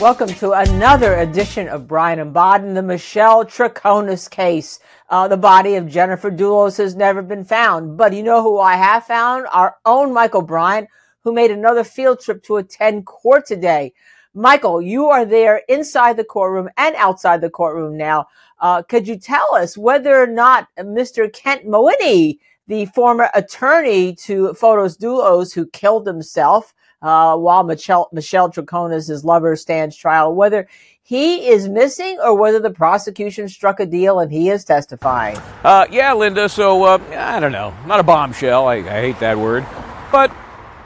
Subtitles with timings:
[0.00, 4.78] Welcome to another edition of Bryant and Baden, the Michelle Troconis case.
[5.10, 8.76] Uh, the body of Jennifer Dulos has never been found, but you know who I
[8.76, 9.48] have found?
[9.50, 10.88] Our own Michael Bryant,
[11.26, 13.92] who made another field trip to attend court today.
[14.32, 18.28] Michael, you are there inside the courtroom and outside the courtroom now.
[18.60, 21.30] Uh, could you tell us whether or not Mr.
[21.32, 28.52] Kent Mawhinney, the former attorney to Fotis Dulos, who killed himself, uh, while Michelle, Michelle
[28.52, 30.68] Troconis, his lover, stands trial, whether
[31.02, 35.36] he is missing or whether the prosecution struck a deal and he is testifying.
[35.64, 36.48] Uh, yeah, Linda.
[36.48, 37.74] So, uh, I don't know.
[37.84, 38.68] Not a bombshell.
[38.68, 39.66] I, I hate that word.
[40.12, 40.30] But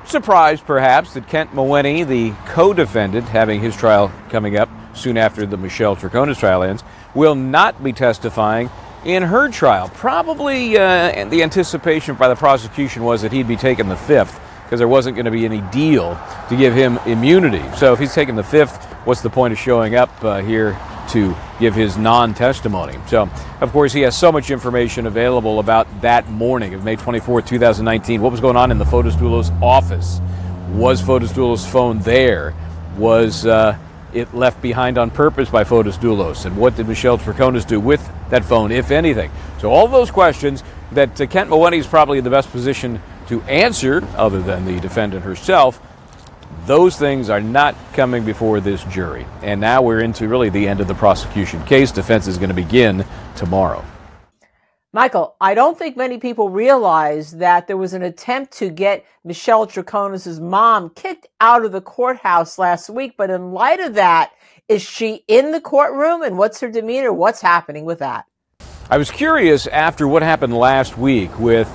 [0.04, 5.46] surprised, perhaps, that Kent Mawhinney, the co defendant, having his trial coming up soon after
[5.46, 6.82] the Michelle Troconis trial ends,
[7.14, 8.70] will not be testifying
[9.04, 9.88] in her trial.
[9.94, 14.78] Probably uh, the anticipation by the prosecution was that he'd be taking the fifth because
[14.78, 17.64] there wasn't going to be any deal to give him immunity.
[17.76, 21.34] So if he's taking the fifth, what's the point of showing up uh, here to
[21.60, 22.98] give his non testimony?
[23.06, 23.28] So,
[23.60, 28.20] of course, he has so much information available about that morning of May 24, 2019.
[28.20, 30.20] What was going on in the Fotis Dulos office?
[30.72, 32.54] Was Fotis Dulos' phone there?
[32.96, 33.78] Was uh,
[34.12, 36.46] it left behind on purpose by Fotis Dulos?
[36.46, 39.30] And what did Michelle Troconis do with that phone, if anything?
[39.60, 43.40] So, all those questions that uh, Kent Mawhinney is probably in the best position to
[43.42, 45.80] answer, other than the defendant herself,
[46.70, 49.26] those things are not coming before this jury.
[49.42, 51.90] And now we're into really the end of the prosecution case.
[51.90, 53.04] Defense is going to begin
[53.34, 53.84] tomorrow.
[54.92, 59.66] Michael, I don't think many people realize that there was an attempt to get Michelle
[59.66, 63.14] Troconis' mom kicked out of the courthouse last week.
[63.16, 64.30] But in light of that,
[64.68, 67.12] is she in the courtroom and what's her demeanor?
[67.12, 68.26] What's happening with that?
[68.88, 71.68] I was curious after what happened last week with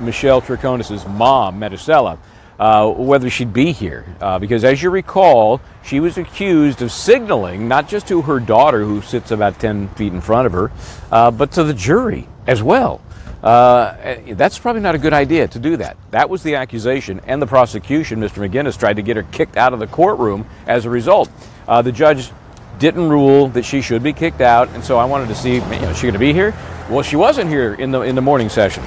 [0.00, 2.18] Michelle Troconis' mom, Metusela,
[2.60, 4.04] uh, whether she'd be here.
[4.20, 8.84] Uh, because as you recall, she was accused of signaling not just to her daughter,
[8.84, 10.70] who sits about 10 feet in front of her,
[11.10, 13.00] uh, but to the jury as well.
[13.42, 15.96] Uh, that's probably not a good idea to do that.
[16.10, 18.46] That was the accusation, and the prosecution, Mr.
[18.46, 21.30] McGuinness, tried to get her kicked out of the courtroom as a result.
[21.66, 22.30] Uh, the judge
[22.78, 25.60] didn't rule that she should be kicked out, and so I wanted to see, you
[25.60, 26.54] know, is she going to be here?
[26.90, 28.84] Well, she wasn't here in the in the morning session.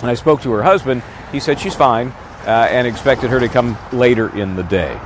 [0.00, 1.02] And I spoke to her husband.
[1.32, 2.12] He said she's fine
[2.46, 4.98] uh, and expected her to come later in the day.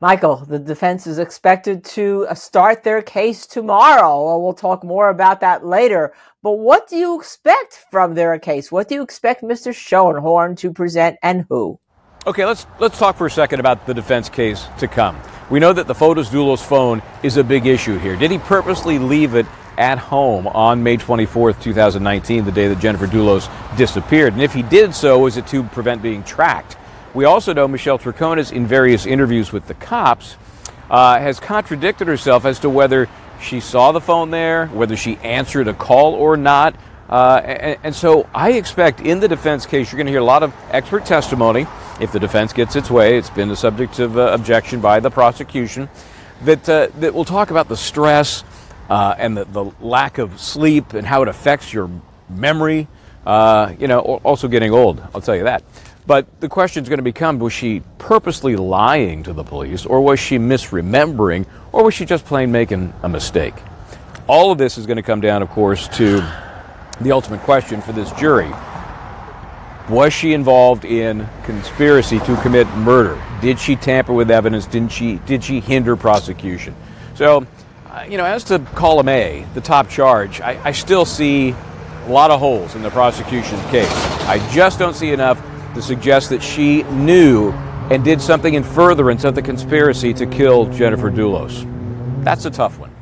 [0.00, 4.24] Michael, the defense is expected to uh, start their case tomorrow.
[4.24, 6.14] Well, we'll talk more about that later.
[6.40, 8.70] But what do you expect from their case?
[8.70, 9.72] What do you expect Mr.
[9.72, 11.80] Schoenhorn to present and who?
[12.28, 15.18] Okay, let's let's talk for a second about the defense case to come.
[15.50, 18.14] We know that the Fotis Dulos phone is a big issue here.
[18.14, 19.46] Did he purposely leave it
[19.78, 24.34] at home on May 24th, 2019, the day that Jennifer Dulos disappeared.
[24.34, 26.76] And if he did so, was it to prevent being tracked?
[27.14, 30.36] We also know Michelle Troconis, in various interviews with the cops,
[30.90, 33.08] uh, has contradicted herself as to whether
[33.40, 36.74] she saw the phone there, whether she answered a call or not.
[37.08, 40.24] Uh, and, and, so I expect in the defense case, you're going to hear a
[40.24, 41.66] lot of expert testimony.
[42.00, 45.10] If the defense gets its way, it's been the subject of uh, objection by the
[45.10, 45.88] prosecution,
[46.42, 48.44] that, uh, that will talk about the stress
[48.88, 51.90] uh, and the, the lack of sleep and how it affects your
[52.28, 52.88] memory.
[53.26, 55.62] Uh, you know, also getting old, I'll tell you that.
[56.06, 60.00] But the question is going to become was she purposely lying to the police, or
[60.00, 63.54] was she misremembering, or was she just plain making a mistake?
[64.26, 66.26] All of this is going to come down, of course, to
[67.02, 68.50] the ultimate question for this jury.
[69.90, 73.22] Was she involved in conspiracy to commit murder?
[73.42, 74.66] Did she tamper with evidence?
[74.66, 76.74] Didn't she, did she hinder prosecution?
[77.14, 77.46] So
[78.08, 82.30] you know, as to column A, the top charge, I, I still see a lot
[82.30, 83.90] of holes in the prosecution's case.
[84.26, 85.42] I just don't see enough
[85.74, 87.52] to suggest that she knew
[87.90, 91.64] and did something in furtherance of the conspiracy to kill Jennifer Dulos.
[92.24, 92.94] That's a tough one.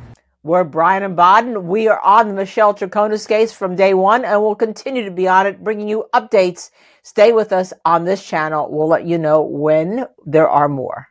[0.43, 1.67] We're Bryant and Baden.
[1.67, 5.27] We are on the Michelle Troconis case from day one, and we'll continue to be
[5.27, 6.71] on it, bringing you updates.
[7.03, 8.69] Stay with us on this channel.
[8.71, 11.09] We'll let you know when there are more.